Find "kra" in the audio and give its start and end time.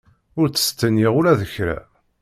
1.53-1.77